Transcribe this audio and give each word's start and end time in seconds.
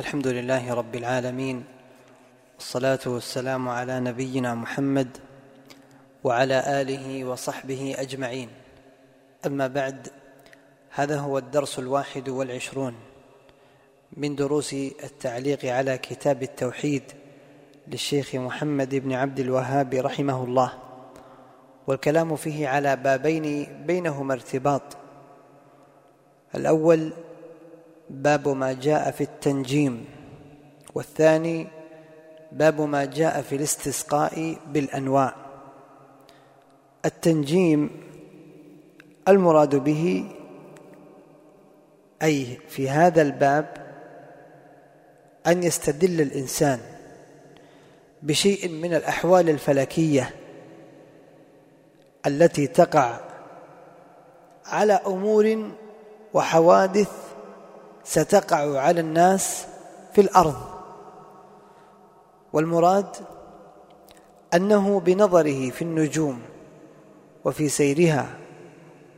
الحمد 0.00 0.26
لله 0.26 0.74
رب 0.74 0.94
العالمين 0.94 1.64
والصلاة 2.54 2.98
والسلام 3.06 3.68
على 3.68 4.00
نبينا 4.00 4.54
محمد 4.54 5.08
وعلى 6.24 6.80
آله 6.80 7.24
وصحبه 7.24 7.94
أجمعين. 7.98 8.48
أما 9.46 9.66
بعد 9.66 10.08
هذا 10.90 11.18
هو 11.18 11.38
الدرس 11.38 11.78
الواحد 11.78 12.28
والعشرون 12.28 12.94
من 14.16 14.36
دروس 14.36 14.72
التعليق 14.74 15.64
على 15.64 15.98
كتاب 15.98 16.42
التوحيد 16.42 17.02
للشيخ 17.88 18.34
محمد 18.34 18.94
بن 18.94 19.12
عبد 19.12 19.40
الوهاب 19.40 19.94
رحمه 19.94 20.44
الله. 20.44 20.72
والكلام 21.86 22.36
فيه 22.36 22.68
على 22.68 22.96
بابين 22.96 23.66
بينهما 23.86 24.34
ارتباط. 24.34 24.82
الأول 26.54 27.12
باب 28.10 28.48
ما 28.48 28.72
جاء 28.72 29.10
في 29.10 29.20
التنجيم 29.20 30.04
والثاني 30.94 31.66
باب 32.52 32.80
ما 32.80 33.04
جاء 33.04 33.42
في 33.42 33.56
الاستسقاء 33.56 34.56
بالأنواع. 34.66 35.34
التنجيم 37.04 37.90
المراد 39.28 39.76
به 39.76 40.30
أي 42.22 42.58
في 42.68 42.90
هذا 42.90 43.22
الباب 43.22 43.86
أن 45.46 45.62
يستدل 45.62 46.20
الإنسان 46.20 46.80
بشيء 48.22 48.68
من 48.68 48.94
الأحوال 48.94 49.50
الفلكية 49.50 50.34
التي 52.26 52.66
تقع 52.66 53.20
على 54.66 54.92
أمور 54.92 55.70
وحوادث 56.34 57.25
ستقع 58.06 58.80
على 58.80 59.00
الناس 59.00 59.66
في 60.12 60.20
الأرض. 60.20 60.56
والمراد 62.52 63.06
أنه 64.54 65.00
بنظره 65.00 65.70
في 65.70 65.82
النجوم 65.82 66.38
وفي 67.44 67.68
سيرها 67.68 68.26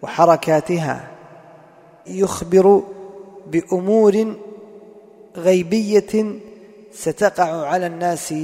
وحركاتها 0.03 1.09
يخبر 2.07 2.83
بأمور 3.47 4.37
غيبية 5.37 6.41
ستقع 6.93 7.67
على 7.67 7.87
الناس 7.87 8.35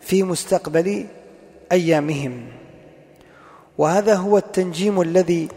في 0.00 0.22
مستقبل 0.22 1.06
أيامهم. 1.72 2.48
وهذا 3.78 4.14
هو 4.14 4.38
التنجيم 4.38 5.00
الذي 5.00 5.48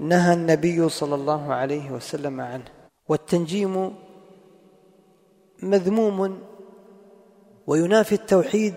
نهى 0.00 0.34
النبي 0.34 0.88
صلى 0.88 1.14
الله 1.14 1.54
عليه 1.54 1.90
وسلم 1.90 2.40
عنه. 2.40 2.71
والتنجيم 3.08 3.94
مذموم 5.62 6.38
وينافي 7.66 8.12
التوحيد 8.12 8.74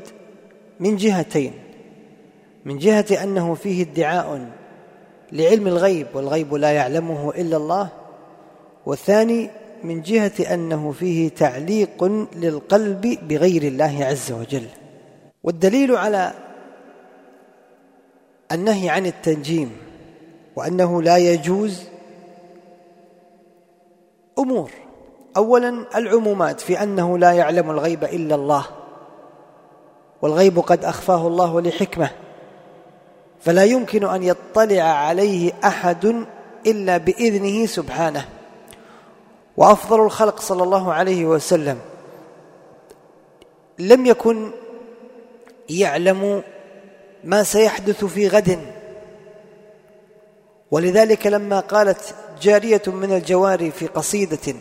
من 0.79 0.95
جهتين 0.95 1.53
من 2.65 2.77
جهة 2.77 3.23
أنه 3.23 3.53
فيه 3.53 3.83
ادعاء 3.83 4.51
لعلم 5.31 5.67
الغيب 5.67 6.07
والغيب 6.13 6.53
لا 6.53 6.71
يعلمه 6.71 7.29
إلا 7.29 7.57
الله 7.57 7.89
والثاني 8.85 9.49
من 9.83 10.01
جهة 10.01 10.53
أنه 10.53 10.91
فيه 10.91 11.29
تعليق 11.29 12.03
للقلب 12.35 13.17
بغير 13.27 13.63
الله 13.63 14.05
عز 14.05 14.31
وجل. 14.31 14.67
والدليل 15.43 15.95
على 15.95 16.33
النهي 18.51 18.89
عن 18.89 19.05
التنجيم 19.05 19.71
وأنه 20.55 21.01
لا 21.01 21.17
يجوز 21.17 21.83
امور 24.39 24.71
اولا 25.37 25.85
العمومات 25.95 26.61
في 26.61 26.83
أنه 26.83 27.17
لا 27.17 27.31
يعلم 27.31 27.71
الغيب 27.71 28.03
إلا 28.03 28.35
الله 28.35 28.65
والغيب 30.21 30.59
قد 30.59 30.85
أخفاه 30.85 31.27
الله 31.27 31.61
لحكمة 31.61 32.09
فلا 33.41 33.63
يمكن 33.63 34.05
أن 34.05 34.23
يطلع 34.23 34.83
عليه 34.83 35.53
أحد 35.63 36.25
إلا 36.67 36.97
بإذنه 36.97 37.65
سبحانه. 37.65 38.25
وأفضل 39.57 40.01
الخلق 40.01 40.39
صلى 40.39 40.63
الله 40.63 40.93
عليه 40.93 41.25
وسلم 41.25 41.79
لم 43.79 44.05
يكن 44.05 44.51
يعلم 45.69 46.43
ما 47.23 47.43
سيحدث 47.43 48.05
في 48.05 48.27
غد 48.27 48.74
ولذلك 50.75 51.27
لما 51.27 51.59
قالت 51.59 52.15
جارية 52.41 52.81
من 52.87 53.11
الجواري 53.13 53.71
في 53.71 53.87
قصيدة 53.87 54.55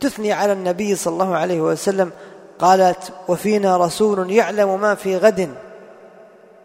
تثني 0.00 0.32
على 0.32 0.52
النبي 0.52 0.94
صلى 0.94 1.12
الله 1.12 1.36
عليه 1.36 1.60
وسلم 1.60 2.10
قالت 2.58 3.12
وفينا 3.28 3.76
رسول 3.76 4.30
يعلم 4.30 4.80
ما 4.80 4.94
في 4.94 5.16
غد. 5.16 5.54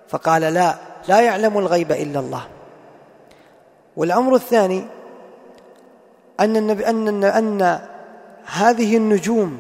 فقال 0.08 0.42
لا 0.42 0.76
لا 1.08 1.22
يعلم 1.22 1.58
الغيب 1.58 1.92
إلا 1.92 2.20
الله. 2.20 2.48
والأمر 3.98 4.36
الثاني 4.36 4.86
أن 6.40 6.58
النبي 6.58 6.88
أن 6.88 7.24
أن 7.24 7.80
هذه 8.46 8.98
النجوم 8.98 9.60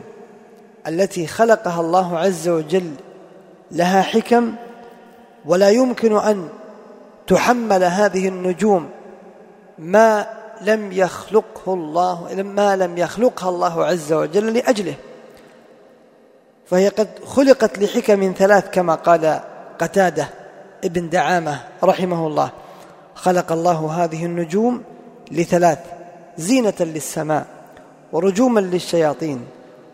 التي 0.88 1.28
خلقها 1.28 1.82
الله 1.82 2.20
عز 2.20 2.50
وجل 2.50 2.94
لها 3.72 4.02
حكم 4.02 4.54
ولا 5.46 5.70
يمكن 5.70 6.18
أن 6.18 6.50
تحمل 7.28 7.84
هذه 7.84 8.28
النجوم 8.28 8.90
ما 9.80 10.28
لم 10.62 10.92
يخلقه 10.92 11.74
الله 11.74 12.44
ما 12.44 12.76
لم 12.76 12.98
يخلقها 12.98 13.50
الله 13.50 13.86
عز 13.86 14.14
وجل 14.14 14.54
لأجله. 14.54 14.96
فهي 16.66 16.88
قد 16.88 17.10
خلقت 17.26 17.80
لحكم 17.80 18.34
ثلاث 18.38 18.70
كما 18.72 18.96
قال 18.96 19.40
قتادة 19.80 20.30
ابن 20.84 21.10
دعامة 21.10 21.60
رحمه 21.84 22.28
الله. 22.28 22.50
خلق 23.16 23.52
الله 23.52 24.04
هذه 24.04 24.26
النجوم 24.26 24.84
لثلاث 25.32 25.80
زينة 26.38 26.74
للسماء 26.80 27.46
ورجوما 28.12 28.60
للشياطين. 28.60 29.46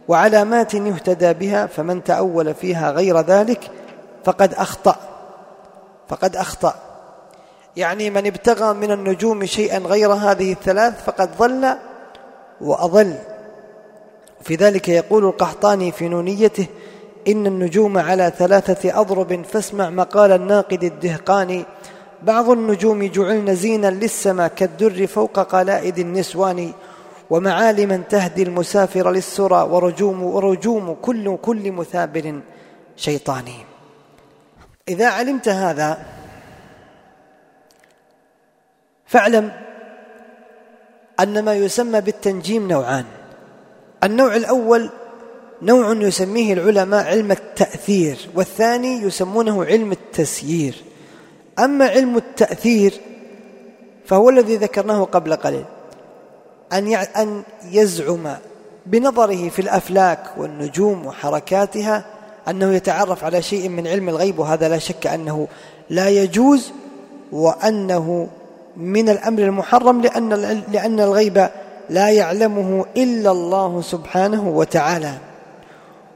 وعلامات 0.07 0.73
يهتدى 0.73 1.33
بها 1.33 1.65
فمن 1.65 2.03
تأول 2.03 2.53
فيها 2.53 2.91
غير 2.91 3.19
ذلك 3.19 3.71
فقد 4.23 4.53
أخطأ 4.53 4.95
فقد 6.07 6.35
أخطأ. 6.35 6.86
يعني 7.77 8.09
من 8.09 8.27
ابتغى 8.27 8.73
من 8.73 8.91
النجوم 8.91 9.45
شيئا 9.45 9.77
غير 9.77 10.13
هذه 10.13 10.51
الثلاث 10.51 11.03
فقد 11.05 11.37
ضل 11.37 11.77
وأضل. 12.61 13.15
في 14.41 14.55
ذلك 14.55 14.89
يقول 14.89 15.25
القحطاني 15.25 15.91
في 15.91 16.07
نونيته 16.07 16.67
إن 17.27 17.47
النجوم 17.47 17.97
على 17.97 18.31
ثلاثة 18.37 19.01
أضرب 19.01 19.45
فاسمع 19.45 19.89
مقال 19.89 20.31
الناقد 20.31 20.83
الدهقاني. 20.83 21.65
بعض 22.23 22.49
النجوم 22.49 23.03
جعلن 23.03 23.55
زينا 23.55 23.87
للسماء 23.91 24.47
كالدر 24.47 25.07
فوق 25.07 25.39
قلائد 25.39 25.99
النسوان. 25.99 26.71
ومعالما 27.29 27.97
تهدي 28.09 28.43
المسافر 28.43 29.11
للسرى 29.11 29.67
ورجوم 29.71 30.23
ورجوم 30.23 30.97
كل 31.01 31.37
كل 31.41 31.71
مثابر 31.71 32.41
شيطاني. 32.95 33.57
إذا 34.89 35.07
علمت 35.07 35.49
هذا 35.49 36.16
فاعلم 39.07 39.51
أن 41.19 41.43
ما 41.45 41.55
يسمى 41.55 42.01
بالتنجيم 42.01 42.67
نوعان. 42.67 43.05
النوع 44.03 44.35
الأول 44.35 44.89
نوع 45.61 45.91
يسميه 45.91 46.53
العلماء 46.53 47.05
علم 47.05 47.31
التأثير 47.31 48.17
والثاني 48.35 49.01
يسمونه 49.01 49.65
علم 49.65 49.91
التسيير. 49.91 50.75
أما 51.59 51.87
علم 51.87 52.17
التأثير 52.17 52.93
فهو 54.05 54.29
الذي 54.29 54.55
ذكرناه 54.55 55.03
قبل 55.03 55.35
قليل 55.35 55.65
أن 56.73 56.93
أن 56.93 57.43
يزعم 57.71 58.35
بنظره 58.85 59.49
في 59.49 59.61
الأفلاك 59.61 60.23
والنجوم 60.37 61.05
وحركاتها 61.05 62.05
أنه 62.47 62.73
يتعرف 62.73 63.23
على 63.23 63.41
شيء 63.41 63.69
من 63.69 63.87
علم 63.87 64.09
الغيب 64.09 64.39
وهذا 64.39 64.69
لا 64.69 64.77
شك 64.77 65.07
أنه 65.07 65.47
لا 65.89 66.09
يجوز 66.09 66.71
وأنه 67.31 68.27
من 68.77 69.09
الأمر 69.09 69.41
المحرم 69.41 70.01
لأن 70.01 70.33
لأن 70.71 70.99
الغيب 70.99 71.49
لا 71.89 72.09
يعلمه 72.09 72.85
إلا 72.97 73.31
الله 73.31 73.81
سبحانه 73.81 74.49
وتعالى. 74.49 75.13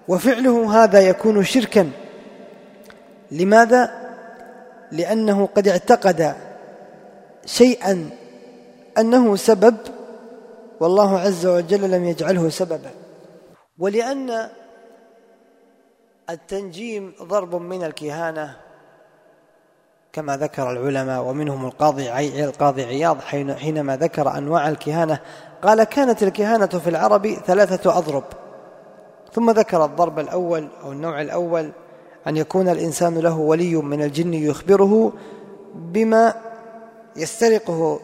وفعله 0.08 0.84
هذا 0.84 1.00
يكون 1.02 1.44
شركا. 1.44 1.92
لماذا؟ 3.32 3.92
لأنه 4.92 5.50
قد 5.56 5.68
اعتقد 5.68 6.36
شيئا 7.46 8.10
أنه 8.98 9.36
سبب 9.36 9.76
والله 10.80 11.20
عز 11.20 11.46
وجل 11.46 11.92
لم 11.92 12.06
يجعله 12.06 12.50
سببا. 12.50 12.92
ولأن 13.80 14.50
التنجيم 16.30 17.14
ضرب 17.22 17.56
من 17.56 17.84
الكهانة 17.84 18.56
كما 20.14 20.38
ذكر 20.38 20.72
العلماء 20.72 21.24
ومنهم 21.24 21.66
القاضي 21.66 22.12
القاضي 22.44 22.84
عياض 22.84 23.18
حينما 23.58 23.98
ذكر 23.98 24.38
أنواع 24.38 24.70
الكهانة 24.70 25.20
قال 25.62 25.84
كانت 25.84 26.24
الكهانة 26.24 26.66
في 26.66 26.90
العرب 26.90 27.28
ثلاثة 27.28 27.98
أضرب. 27.98 28.24
ثم 29.34 29.52
ذكر 29.52 29.86
الضرب 29.86 30.20
الأول 30.20 30.68
أو 30.84 30.92
النوع 30.92 31.22
الأول 31.22 31.72
أن 32.28 32.38
يكون 32.38 32.70
الإنسان 32.70 33.18
له 33.18 33.38
ولي 33.38 33.76
من 33.76 34.04
الجن 34.04 34.34
يخبره 34.34 35.14
بما 35.76 36.34
يسترقه 37.16 38.00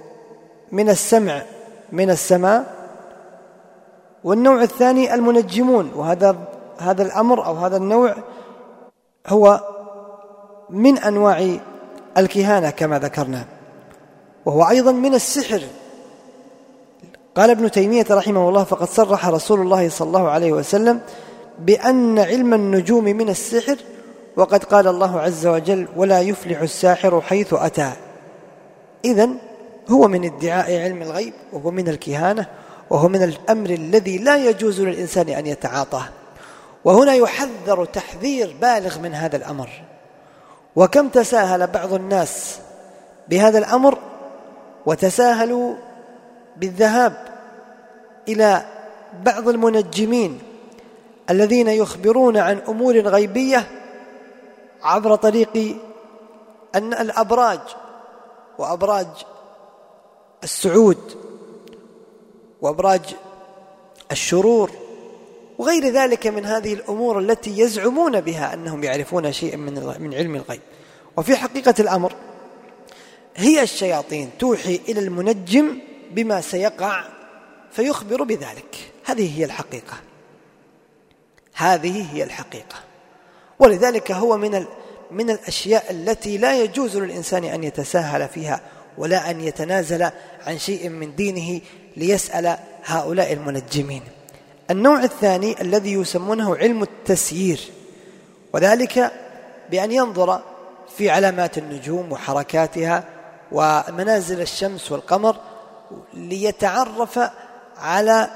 من 0.71 0.89
السمع 0.89 1.42
من 1.92 2.09
السماء. 2.09 2.74
والنوع 4.24 4.62
الثاني 4.62 5.13
المنجمون 5.13 5.92
وهذا 5.95 6.36
هذا 6.80 7.04
الأمر 7.04 7.45
أو 7.45 7.54
هذا 7.54 7.77
النوع 7.77 8.15
هو 9.27 9.62
من 10.69 10.98
أنواع 10.98 11.57
الكهانة 12.17 12.69
كما 12.69 12.99
ذكرنا. 12.99 13.45
وهو 14.45 14.69
أيضا 14.69 14.91
من 14.91 15.13
السحر. 15.13 15.61
قال 17.35 17.49
ابن 17.49 17.71
تيمية 17.71 18.05
رحمه 18.11 18.49
الله 18.49 18.63
فقد 18.63 18.89
صرح 18.89 19.27
رسول 19.27 19.61
الله 19.61 19.89
صلى 19.89 20.07
الله 20.07 20.29
عليه 20.29 20.51
وسلم 20.51 20.99
بأن 21.59 22.19
علم 22.19 22.53
النجوم 22.53 23.03
من 23.03 23.29
السحر 23.29 23.77
وقد 24.35 24.63
قال 24.63 24.87
الله 24.87 25.19
عز 25.19 25.47
وجل 25.47 25.87
ولا 25.95 26.21
يفلح 26.21 26.61
الساحر 26.61 27.21
حيث 27.21 27.53
أتى 27.53 27.91
إذا 29.05 29.29
هو 29.89 30.07
من 30.07 30.25
ادعاء 30.25 30.81
علم 30.81 31.01
الغيب 31.01 31.33
وهو 31.53 31.71
من 31.71 31.87
الكهانة 31.87 32.47
وهو 32.89 33.07
من 33.07 33.23
الأمر 33.23 33.69
الذي 33.69 34.17
لا 34.17 34.49
يجوز 34.49 34.81
للإنسان 34.81 35.29
أن 35.29 35.47
يتعاطاه. 35.47 36.09
وهنا 36.85 37.13
يحذر 37.13 37.85
تحذير 37.85 38.55
بالغ 38.61 38.99
من 38.99 39.13
هذا 39.13 39.37
الأمر. 39.37 39.69
وكم 40.77 41.09
تساهل 41.09 41.68
بعض 41.68 41.94
الناس 41.94 42.59
بهذا 43.29 43.57
الأمر 43.57 43.97
وتساهلوا 44.85 45.75
بالذهاب 46.57 47.27
إلى 48.27 48.65
بعض 49.25 49.47
المنجمين 49.47 50.39
الذين 51.29 51.68
يخبرون 51.68 52.38
عن 52.38 52.57
أمور 52.57 53.00
غيبية 53.00 53.68
عبر 54.83 55.15
طريق 55.15 55.77
أن 56.75 56.94
الأبراج 56.94 57.59
وأبراج 58.57 59.07
السعود 60.44 61.18
وأبراج 62.62 63.15
الشرور 64.12 64.71
وغير 65.57 65.89
ذلك 65.89 66.27
من 66.27 66.45
هذه 66.45 66.74
الأمور 66.74 67.19
التي 67.19 67.59
يزعمون 67.59 68.21
بها 68.21 68.54
أنهم 68.54 68.83
يعرفون 68.83 69.31
شيئا 69.31 69.57
من 69.57 69.95
من 70.00 70.13
علم 70.13 70.36
الغيب. 70.36 70.62
وفي 71.18 71.36
حقيقة 71.36 71.74
الأمر 71.80 72.13
هي 73.36 73.63
الشياطين 73.63 74.30
توحي 74.39 74.80
إلى 74.89 75.00
المنجم 75.00 75.80
بما 76.12 76.42
سيقع 76.42 77.04
فيخبر 77.71 78.24
بذلك. 78.24 78.92
هذه 79.06 79.39
هي 79.39 79.45
الحقيقة. 79.45 79.98
هذه 81.54 82.15
هي 82.15 82.24
الحقيقة. 82.24 82.75
ولذلك 83.59 84.12
هو 84.12 84.38
من 84.38 84.65
من 85.12 85.30
الأشياء 85.30 85.92
التي 85.92 86.38
لا 86.38 86.63
يجوز 86.63 86.98
للإنسان 86.98 87.44
أن 87.44 87.63
يتساهل 87.63 88.27
فيها 88.27 88.62
ولا 88.98 89.31
أن 89.31 89.42
يتنازل 89.42 90.09
عن 90.48 90.59
شيء 90.59 90.89
من 90.89 91.15
دينه 91.15 91.62
ليسأل 91.98 92.57
هؤلاء 92.86 93.33
المنجمين. 93.33 94.01
النوع 94.71 95.03
الثاني 95.03 95.61
الذي 95.61 95.93
يسمونه 95.93 96.55
علم 96.55 96.83
التسيير 96.83 97.59
وذلك 98.53 99.11
بأن 99.71 99.91
ينظر 99.91 100.41
في 100.97 101.09
علامات 101.09 101.57
النجوم 101.57 102.11
وحركاتها 102.11 103.03
ومنازل 103.51 104.41
الشمس 104.41 104.91
والقمر 104.91 105.35
ليتعرف 106.13 107.19
على 107.77 108.29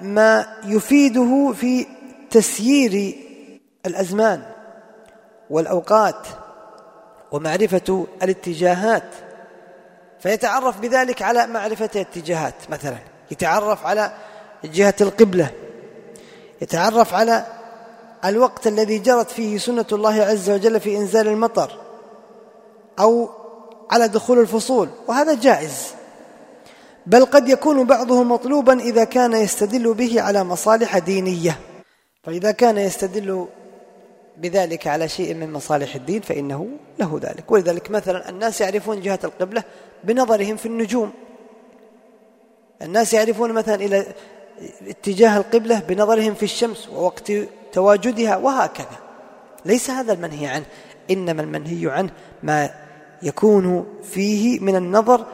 ما 0.00 0.46
يفيده 0.64 1.52
في 1.60 1.86
تسيير 2.30 3.14
الأزمان 3.86 4.42
والأوقات 5.50 6.26
ومعرفة 7.32 8.06
الاتجاهات. 8.22 9.14
فيتعرف 10.20 10.80
بذلك 10.80 11.22
على 11.22 11.46
معرفة 11.46 11.90
الاتجاهات 11.94 12.54
مثلا 12.70 12.98
يتعرف 13.30 13.86
على 13.86 14.12
جهة 14.64 14.94
القبلة 15.00 15.50
يتعرف 16.60 17.14
على 17.14 17.46
الوقت 18.24 18.66
الذي 18.66 18.98
جرت 18.98 19.30
فيه 19.30 19.58
سنة 19.58 19.86
الله 19.92 20.22
عز 20.22 20.50
وجل 20.50 20.80
في 20.80 20.96
إنزال 20.96 21.28
المطر 21.28 21.78
أو 22.98 23.28
على 23.90 24.08
دخول 24.08 24.38
الفصول 24.38 24.88
وهذا 25.08 25.34
جائز. 25.34 25.86
بل 27.06 27.24
قد 27.24 27.48
يكون 27.48 27.84
بعضه 27.84 28.22
مطلوبا 28.22 28.80
إذا 28.80 29.04
كان 29.04 29.32
يستدل 29.32 29.94
به 29.94 30.22
على 30.22 30.44
مصالح 30.44 30.98
دينية. 30.98 31.58
فإذا 32.22 32.50
كان 32.50 32.78
يستدل 32.78 33.46
بذلك 34.36 34.86
على 34.86 35.08
شيء 35.08 35.34
من 35.34 35.52
مصالح 35.52 35.94
الدين 35.94 36.20
فإنه 36.20 36.68
له 36.98 37.20
ذلك. 37.22 37.52
ولذلك 37.52 37.90
مثلا 37.90 38.28
الناس 38.28 38.60
يعرفون 38.60 39.00
جهة 39.00 39.18
القبلة 39.24 39.64
بنظرهم 40.04 40.56
في 40.56 40.66
النجوم. 40.66 41.12
الناس 42.82 43.14
يعرفون 43.14 43.52
مثلا 43.52 43.74
إلى 43.74 44.06
اتجاه 44.88 45.36
القبلة 45.36 45.80
بنظرهم 45.88 46.34
في 46.34 46.42
الشمس 46.42 46.88
ووقت 46.88 47.32
تواجدها 47.72 48.36
وهكذا. 48.36 48.98
ليس 49.64 49.90
هذا 49.90 50.12
المنهي 50.12 50.46
عنه 50.46 50.64
إنما 51.10 51.42
المنهي 51.42 51.90
عنه 51.90 52.10
ما 52.42 52.70
يكون 53.22 53.86
فيه 54.02 54.60
من 54.60 54.76
النظر 54.76 55.26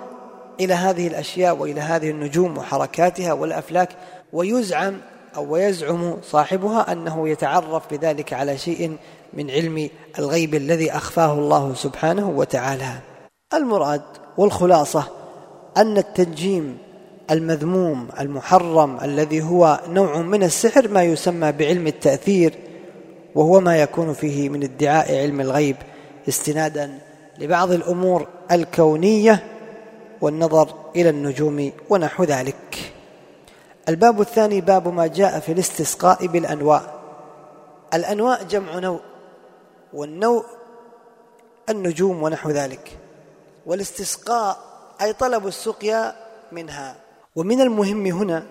إلى 0.60 0.74
هذه 0.74 1.06
الأشياء 1.06 1.56
وإلى 1.56 1.80
هذه 1.80 2.10
النجوم 2.10 2.58
وحركاتها 2.58 3.32
والأفلاك 3.32 3.88
ويزعم 4.32 5.00
أو 5.36 5.52
ويزعم 5.52 6.16
صاحبها 6.22 6.92
أنه 6.92 7.28
يتعرف 7.28 7.82
بذلك 7.90 8.32
على 8.32 8.58
شيء 8.58 8.96
من 9.32 9.50
علم 9.50 9.90
الغيب 10.18 10.54
الذي 10.54 10.92
أخفاه 10.92 11.32
الله 11.32 11.74
سبحانه 11.74 12.30
وتعالى. 12.30 12.92
المراد 13.54 14.02
والخلاصة 14.38 15.04
أن 15.76 15.98
التنجيم 15.98 16.78
المذموم 17.30 18.08
المحرم 18.20 19.00
الذي 19.00 19.42
هو 19.42 19.80
نوع 19.88 20.16
من 20.16 20.42
السحر 20.42 20.88
ما 20.88 21.02
يسمى 21.02 21.52
بعلم 21.52 21.86
التأثير 21.86 22.54
وهو 23.34 23.60
ما 23.60 23.76
يكون 23.76 24.12
فيه 24.12 24.48
من 24.48 24.62
ادعاء 24.62 25.16
علم 25.16 25.40
الغيب 25.40 25.76
استنادا 26.28 26.98
لبعض 27.38 27.70
الأمور 27.70 28.28
الكونية 28.50 29.44
والنظر 30.20 30.74
إلى 30.96 31.08
النجوم 31.08 31.72
ونحو 31.90 32.24
ذلك. 32.24 32.92
الباب 33.88 34.20
الثاني 34.20 34.60
باب 34.60 34.88
ما 34.88 35.06
جاء 35.06 35.40
في 35.40 35.52
الاستسقاء 35.52 36.26
بالأنواء. 36.26 37.00
الأنواء 37.94 38.44
جمع 38.44 38.78
نوء 38.78 39.00
والنوء 39.92 40.44
النجوم 41.68 42.22
ونحو 42.22 42.50
ذلك. 42.50 42.98
والاستسقاء 43.66 44.58
أي 45.02 45.12
طلب 45.12 45.46
السقيا 45.46 46.14
منها. 46.52 46.96
ومن 47.36 47.60
المهم 47.60 48.06
هنا 48.06 48.46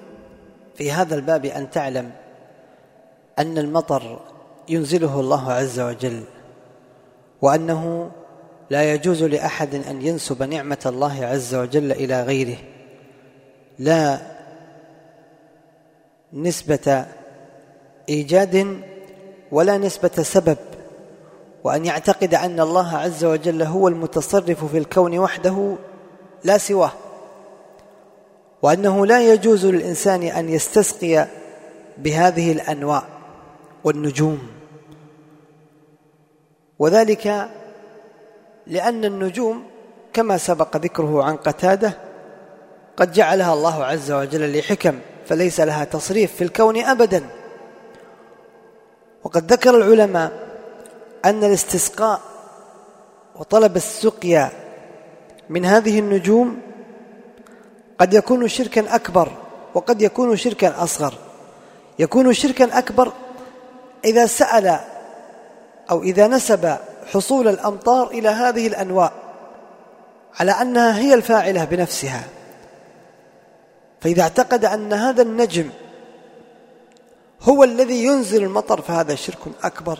في 0.76 0.92
هذا 0.92 1.16
الباب 1.16 1.46
أن 1.46 1.70
تعلم 1.70 2.12
أن 3.40 3.58
المطر 3.58 4.20
ينزله 4.70 5.20
الله 5.20 5.52
عز 5.52 5.80
وجل 5.80 6.24
وأنه 7.42 8.12
لا 8.70 8.94
يجوز 8.94 9.24
لأحد 9.24 9.76
أن 9.76 10.02
ينسب 10.02 10.44
نعمة 10.44 10.78
الله 10.86 11.26
عز 11.26 11.56
وجل 11.56 11.92
إلى 11.92 12.24
غيره. 12.24 12.58
لا 13.80 14.22
نسبة 16.34 17.06
إيجاد 18.10 18.82
ولا 19.52 19.78
نسبة 19.78 20.24
سبب 20.24 20.58
وأن 21.64 21.86
يعتقد 21.86 22.34
أن 22.36 22.60
الله 22.60 22.98
عز 22.98 23.26
وجل 23.26 23.62
هو 23.62 23.88
المتصرف 23.88 24.66
في 24.66 24.78
الكون 24.78 25.20
وحده 25.20 25.76
لا 26.44 26.58
سواه. 26.58 26.92
وأنه 28.62 29.06
لا 29.06 29.34
يجوز 29.34 29.66
للإنسان 29.66 30.24
أن 30.24 30.50
يستسقي 30.50 31.28
بهذه 31.98 32.52
الأنواع 32.52 33.04
والنجوم. 33.84 34.40
وذلك 36.80 37.50
لأن 38.68 39.06
النجوم 39.06 39.64
كما 40.14 40.38
سبق 40.38 40.78
ذكره 40.78 41.24
عن 41.24 41.36
قتادة 41.36 41.98
قد 42.98 43.12
جعلها 43.12 43.54
الله 43.54 43.86
عز 43.86 44.12
وجل 44.12 44.58
لحكم 44.58 45.00
فليس 45.28 45.60
لها 45.60 45.84
تصريف 45.84 46.36
في 46.36 46.44
الكون 46.44 46.78
أبدا. 46.84 47.24
وقد 49.24 49.54
ذكر 49.54 49.78
العلماء 49.78 50.32
أن 51.26 51.44
الاستسقاء 51.44 52.20
وطلب 53.36 53.76
السقيا 53.76 54.50
من 55.50 55.66
هذه 55.66 56.00
النجوم 56.00 56.58
قد 58.02 58.14
يكون 58.14 58.48
شركا 58.48 58.96
أكبر 58.96 59.32
وقد 59.74 60.02
يكون 60.02 60.38
شركا 60.38 60.84
أصغر. 60.84 61.14
يكون 62.00 62.34
شركا 62.34 62.78
أكبر 62.78 63.12
إذا 64.06 64.26
سأل 64.26 64.80
أو 65.92 66.04
إذا 66.04 66.28
نسب 66.28 66.78
حصول 67.14 67.48
الأمطار 67.48 68.08
إلى 68.08 68.30
هذه 68.30 68.68
الأنواع 68.68 69.12
على 70.40 70.52
أنها 70.52 70.98
هي 70.98 71.14
الفاعلة 71.14 71.66
بنفسها. 71.66 72.24
فإذا 74.02 74.22
اعتقد 74.22 74.66
أن 74.66 74.94
هذا 74.94 75.22
النجم 75.22 75.70
هو 77.42 77.64
الذي 77.64 78.06
ينزل 78.06 78.44
المطر 78.44 78.82
فهذا 78.82 79.16
شرك 79.16 79.40
أكبر 79.64 80.00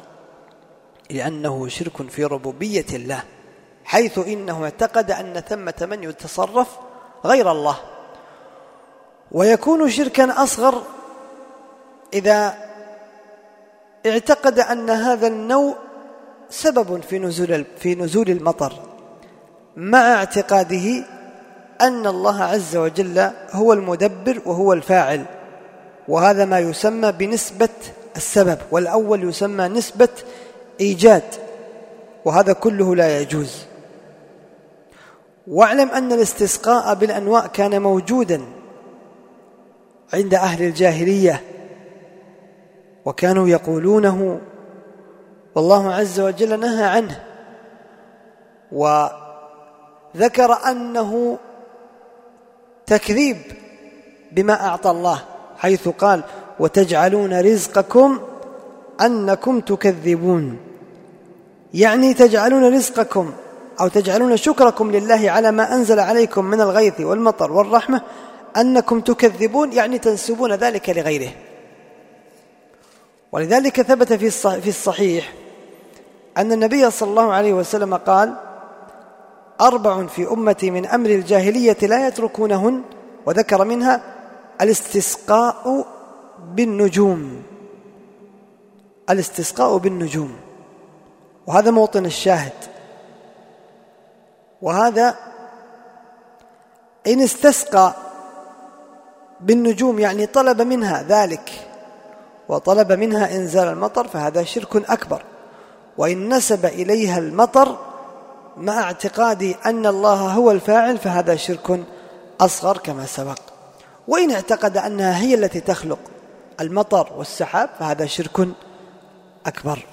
لأنه 1.10 1.68
شرك 1.68 2.10
في 2.10 2.24
ربوبية 2.26 2.86
الله 2.94 3.24
حيث 3.86 4.18
إنه 4.18 4.64
اعتقد 4.64 5.12
أن 5.12 5.40
ثمة 5.40 5.88
من 5.90 6.04
يتصرف 6.04 6.68
غير 7.26 7.52
الله. 7.52 7.91
ويكون 9.32 9.90
شركا 9.90 10.44
أصغر 10.44 10.84
إذا 12.14 12.54
اعتقد 14.06 14.60
أن 14.60 14.90
هذا 14.90 15.28
النوع 15.28 15.76
سبب 16.50 17.02
في 17.02 17.20
نزول 17.20 17.66
في 17.80 17.96
نزول 17.96 18.30
المطر 18.30 18.74
مع 19.78 20.14
اعتقاده 20.14 21.06
أن 21.82 22.08
الله 22.08 22.44
عز 22.44 22.76
وجل 22.76 23.32
هو 23.52 23.74
المدبر 23.74 24.42
وهو 24.46 24.74
الفاعل 24.74 25.26
وهذا 26.08 26.46
ما 26.46 26.60
يسمى 26.60 27.12
بنسبة 27.12 27.70
السبب 28.16 28.58
والأول 28.72 29.30
يسمى 29.30 29.68
نسبة 29.68 30.10
إيجاد 30.80 31.24
وهذا 32.26 32.54
كله 32.54 32.96
لا 32.96 33.20
يجوز. 33.20 33.66
واعلم 35.48 35.90
أن 35.90 36.12
الاستسقاء 36.12 36.94
بالأنواء 36.96 37.48
كان 37.48 37.82
موجودا. 37.82 38.42
عند 40.14 40.34
أهل 40.34 40.64
الجاهلية 40.64 41.42
وكانوا 43.06 43.48
يقولونه 43.48 44.40
والله 45.56 45.94
عز 45.94 46.20
وجل 46.20 46.60
نهى 46.60 46.84
عنه 46.84 47.24
وذكر 48.72 50.54
أنه 50.72 51.38
تكذيب 52.86 53.38
بما 54.32 54.68
أعطى 54.68 54.90
الله 54.90 55.22
حيث 55.58 55.88
قال 55.88 56.24
وتجعلون 56.60 57.40
رزقكم 57.42 58.20
أنكم 59.02 59.60
تكذبون 59.60 60.58
يعني 61.74 62.14
تجعلون 62.14 62.76
رزقكم 62.76 63.34
أو 63.82 63.88
تجعلون 63.88 64.38
شكركم 64.38 64.92
لله 64.92 65.32
على 65.32 65.52
ما 65.52 65.76
أنزل 65.76 66.00
عليكم 66.00 66.46
من 66.46 66.62
الغيث 66.62 67.02
والمطر 67.02 67.52
والرحمة 67.52 68.02
أنكم 68.58 69.02
تكذبون 69.02 69.74
يعني 69.74 70.00
تنسبون 70.00 70.54
ذلك 70.54 70.90
لغيره. 70.90 71.32
ولذلك 73.32 73.82
ثبت 73.82 74.14
في 74.14 74.70
الصحيح 74.70 75.34
أن 76.38 76.52
النبي 76.52 76.92
صلى 76.92 77.10
الله 77.10 77.34
عليه 77.34 77.54
وسلم 77.54 77.96
قال 77.96 78.34
أربع 79.62 80.06
في 80.06 80.32
أمتي 80.32 80.72
من 80.72 80.86
أمر 80.86 81.10
الجاهلية 81.10 81.78
لا 81.82 82.08
يتركونهن 82.08 82.82
وذكر 83.26 83.64
منها 83.66 84.02
الاستسقاء 84.62 85.86
بالنجوم. 86.40 87.44
الاستسقاء 89.10 89.78
بالنجوم. 89.78 90.36
وهذا 91.48 91.72
موطن 91.72 92.06
الشاهد. 92.06 92.54
وهذا 94.62 95.16
إن 97.08 97.22
استسقى 97.22 97.94
بالنجوم 99.42 100.00
يعني 100.00 100.26
طلب 100.26 100.62
منها 100.62 101.04
ذلك 101.04 101.68
وطلب 102.50 102.92
منها 102.92 103.36
إنزال 103.36 103.68
المطر 103.68 104.08
فهذا 104.08 104.44
شرك 104.44 104.90
أكبر. 104.90 105.24
وإن 105.98 106.34
نسب 106.34 106.66
إليها 106.66 107.18
المطر 107.18 107.78
مع 108.58 108.82
اعتقاد 108.82 109.56
أن 109.66 109.86
الله 109.86 110.14
هو 110.14 110.52
الفاعل 110.52 110.98
فهذا 110.98 111.36
شرك 111.36 111.80
أصغر 112.42 112.78
كما 112.78 113.06
سبق. 113.06 113.40
وإن 114.08 114.32
اعتقد 114.32 114.78
أنها 114.78 115.18
هي 115.22 115.34
التي 115.36 115.60
تخلق 115.60 116.00
المطر 116.60 117.14
والسحاب 117.18 117.70
فهذا 117.80 118.06
شرك 118.06 118.48
أكبر. 119.46 119.86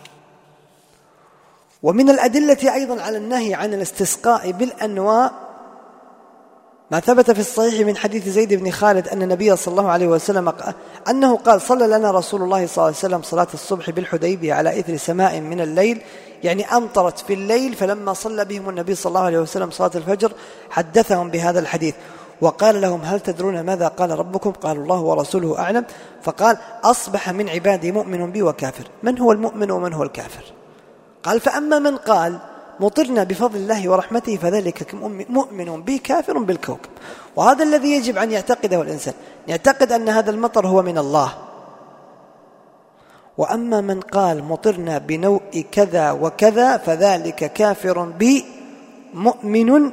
ومن 1.83 2.11
الأدلة 2.11 2.75
أيضا 2.75 3.03
على 3.03 3.17
النهي 3.17 3.55
عن 3.55 3.75
الاستسقاء 3.75 4.51
بالأنواء 4.51 5.48
ما 6.91 7.01
ثبت 7.01 7.31
في 7.31 7.41
الصحيح 7.41 7.87
من 7.87 7.97
حديث 7.97 8.29
زيد 8.29 8.55
بن 8.55 8.71
خالد 8.71 9.09
أن 9.09 9.23
النبي 9.23 9.57
صلى 9.57 9.73
الله 9.73 9.91
عليه 9.91 10.07
وسلم 10.07 10.53
أنه 11.11 11.37
قال 11.37 11.61
صلى 11.61 11.87
لنا 11.87 12.11
رسول 12.11 12.43
الله 12.43 12.67
صلى 12.67 12.77
الله 12.77 12.85
عليه 12.87 12.97
وسلم 12.97 13.23
صلاة 13.23 13.47
الصبح 13.55 13.91
بالحديبية 13.91 14.55
على 14.55 14.81
إثر 14.81 14.97
سماء 14.97 15.41
من 15.41 15.61
الليل 15.61 16.03
يعني 16.45 16.65
أمطرت 16.77 17.19
في 17.19 17.35
الليل 17.35 17.75
فلما 17.75 18.13
صلى 18.13 18.45
بهم 18.45 18.69
النبي 18.69 18.95
صلى 18.95 19.11
الله 19.11 19.21
عليه 19.21 19.39
وسلم 19.39 19.71
صلاة 19.71 19.91
الفجر 19.95 20.33
حدثهم 20.71 21.31
بهذا 21.31 21.61
الحديث 21.61 21.95
وقال 22.41 22.81
لهم 22.81 23.03
هل 23.03 23.21
تدرون 23.21 23.61
ماذا 23.61 23.89
قال 23.89 24.19
ربكم؟ 24.19 24.51
قالوا 24.51 24.83
الله 24.83 25.01
ورسوله 25.01 25.59
أعلم. 25.59 25.85
فقال 26.23 26.59
أصبح 26.85 27.31
من 27.31 27.49
عبادي 27.49 27.93
مؤمن 27.93 28.33
بي 28.33 28.43
وكافر. 28.43 28.85
من 29.03 29.19
هو 29.19 29.33
المؤمن 29.33 29.71
ومن 29.71 29.93
هو 29.93 30.03
الكافر؟ 30.03 30.45
قال 31.23 31.41
فأما 31.41 31.79
من 31.79 31.97
قال 31.97 32.39
مطرنا 32.81 33.25
بفضل 33.25 33.57
الله 33.57 33.89
ورحمته 33.89 34.37
فذلك 34.37 34.95
مؤمن 35.31 35.83
به 35.83 36.01
كافر 36.05 36.39
بالكوكب. 36.39 36.91
وهذا 37.37 37.65
الذي 37.65 37.93
يجب 37.93 38.19
أن 38.19 38.31
يعتقده 38.31 38.83
الإنسان. 38.83 39.15
يعتقد 39.49 39.93
أن 39.93 40.09
هذا 40.09 40.31
المطر 40.31 40.67
هو 40.67 40.83
من 40.83 40.99
الله. 40.99 41.33
وأما 43.39 43.81
من 43.81 44.01
قال 44.01 44.45
مطرنا 44.45 44.99
بنوء 44.99 45.65
كذا 45.73 46.11
وكذا 46.11 46.77
فذلك 46.77 47.53
كافر 47.53 48.05
بي 48.05 48.45
مؤمن 49.15 49.93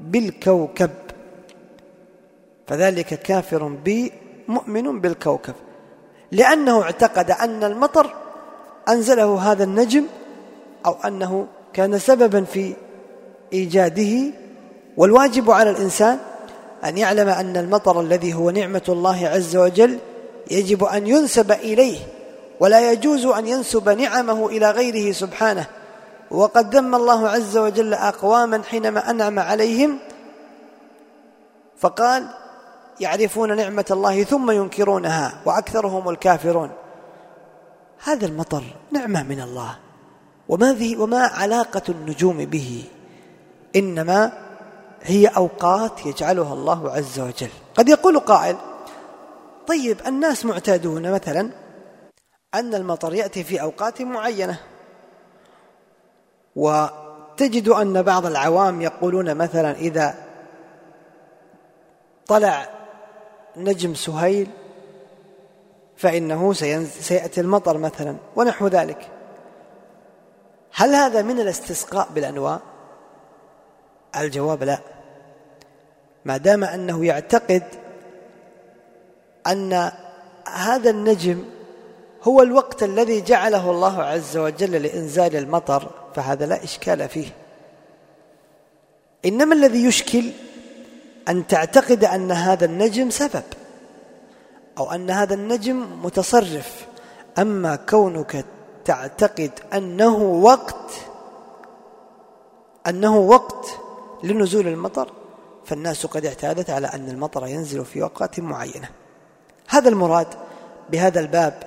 بالكوكب. 0.00 0.90
فذلك 2.66 3.14
كافر 3.14 3.68
بي 3.68 4.12
مؤمن 4.48 5.00
بالكوكب. 5.00 5.54
لأنه 6.32 6.82
اعتقد 6.82 7.30
أن 7.30 7.64
المطر 7.64 8.14
أنزله 8.88 9.52
هذا 9.52 9.64
النجم 9.64 10.04
أو 10.86 10.92
أنه 11.04 11.46
كان 11.76 11.98
سببا 11.98 12.44
في 12.44 12.74
إيجاده 13.52 14.32
والواجب 14.96 15.50
على 15.50 15.70
الإنسان 15.70 16.18
أن 16.84 16.98
يعلم 16.98 17.28
أن 17.28 17.56
المطر 17.56 18.00
الذي 18.00 18.34
هو 18.34 18.50
نعمة 18.50 18.82
الله 18.88 19.28
عز 19.28 19.56
وجل 19.56 19.98
يجب 20.50 20.84
أن 20.84 21.06
ينسب 21.06 21.52
إليه 21.52 21.98
ولا 22.60 22.92
يجوز 22.92 23.26
أن 23.26 23.46
ينسب 23.46 23.88
نعمه 23.88 24.46
إلى 24.46 24.70
غيره 24.70 25.12
سبحانه. 25.12 25.66
وقد 26.30 26.76
ذم 26.76 26.94
الله 26.94 27.28
عز 27.28 27.56
وجل 27.56 27.94
أقواما 27.94 28.62
حينما 28.62 29.10
أنعم 29.10 29.38
عليهم 29.38 29.98
فقال 31.78 32.28
يعرفون 33.00 33.56
نعمة 33.56 33.86
الله 33.90 34.24
ثم 34.24 34.50
ينكرونها 34.50 35.40
وأكثرهم 35.44 36.08
الكافرون. 36.08 36.70
هذا 38.04 38.26
المطر 38.26 38.62
نعمة 38.92 39.22
من 39.22 39.40
الله. 39.40 39.85
وما, 40.48 40.76
وما 40.98 41.26
علاقة 41.26 41.82
النجوم 41.88 42.44
به. 42.44 42.84
إنما 43.76 44.32
هي 45.02 45.26
أوقات 45.26 46.06
يجعلها 46.06 46.54
الله 46.54 46.90
عز 46.90 47.20
وجل. 47.20 47.50
قد 47.74 47.88
يقول 47.88 48.18
قائل 48.18 48.56
طيب 49.66 49.96
الناس 50.06 50.44
معتادون 50.44 51.10
مثلا 51.12 51.50
أن 52.54 52.74
المطر 52.74 53.14
يأتي 53.14 53.44
في 53.44 53.62
أوقات 53.62 54.02
معينة 54.02 54.58
وتجد 56.56 57.68
أن 57.68 58.02
بعض 58.02 58.26
العوام 58.26 58.82
يقولون 58.82 59.34
مثلا 59.34 59.72
إذا 59.72 60.14
طلع 62.26 62.68
نجم 63.56 63.94
سهيل 63.94 64.48
فإنه 65.96 66.52
سيأتي 67.00 67.40
المطر 67.40 67.78
مثلا 67.78 68.16
ونحو 68.36 68.66
ذلك. 68.66 69.08
هل 70.78 70.94
هذا 70.94 71.22
من 71.22 71.40
الاستسقاء 71.40 72.08
بالأنواع؟ 72.14 72.60
الجواب 74.16 74.62
لا. 74.62 74.78
ما 76.24 76.36
دام 76.36 76.64
أنه 76.64 77.06
يعتقد 77.06 77.62
أن 79.46 79.92
هذا 80.48 80.90
النجم 80.90 81.44
هو 82.22 82.42
الوقت 82.42 82.82
الذي 82.82 83.20
جعله 83.20 83.70
الله 83.70 84.02
عز 84.02 84.36
وجل 84.36 84.82
لإنزال 84.82 85.36
المطر 85.36 85.90
فهذا 86.14 86.46
لا 86.46 86.64
إشكال 86.64 87.08
فيه. 87.08 87.28
إنما 89.24 89.54
الذي 89.54 89.84
يشكل 89.84 90.30
أن 91.28 91.46
تعتقد 91.46 92.04
أن 92.04 92.32
هذا 92.32 92.64
النجم 92.64 93.10
سبب 93.10 93.44
أو 94.78 94.92
أن 94.92 95.10
هذا 95.10 95.34
النجم 95.34 96.04
متصرف. 96.04 96.86
أما 97.38 97.76
كونك 97.76 98.44
تعتقد 98.86 99.50
أنه 99.74 100.16
وقت 100.22 100.90
أنه 102.86 103.16
وقت 103.16 103.66
لنزول 104.22 104.68
المطر 104.68 105.12
فالناس 105.64 106.06
قد 106.06 106.26
اعتادت 106.26 106.70
على 106.70 106.86
أن 106.86 107.08
المطر 107.08 107.46
ينزل 107.46 107.84
في 107.84 108.02
أوقات 108.02 108.40
معينة. 108.40 108.88
هذا 109.68 109.88
المراد 109.88 110.26
بهذا 110.90 111.20
الباب 111.20 111.62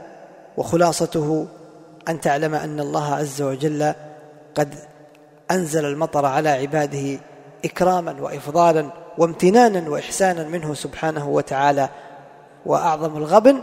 وخلاصته 0.58 1.48
أن 2.10 2.22
تعلم 2.22 2.56
أن 2.56 2.80
الله 2.80 3.16
عز 3.16 3.42
وجل 3.42 3.94
قد 4.56 4.76
أنزل 5.52 5.86
المطر 5.86 6.26
على 6.26 6.50
عباده 6.50 7.20
إكراما 7.66 8.22
وإفضالا 8.22 8.92
وامتنانا 9.18 9.90
وإحسانا 9.90 10.44
منه 10.44 10.74
سبحانه 10.74 11.30
وتعالى. 11.30 11.90
وأعظم 12.66 13.18
الغبن 13.18 13.62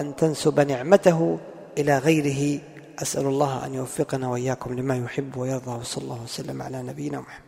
أن 0.00 0.16
تنسب 0.16 0.60
نعمته 0.60 1.38
إلى 1.78 1.98
غيره 1.98 2.60
أسأل 3.02 3.26
الله 3.26 3.66
أن 3.66 3.74
يوفقنا 3.74 4.28
وإياكم 4.28 4.74
لما 4.74 4.96
يحب 4.96 5.36
ويرضى 5.36 5.70
وصلى 5.70 6.04
الله 6.04 6.22
وسلم 6.22 6.62
على 6.62 6.82
نبينا 6.82 7.20
محمد. 7.20 7.47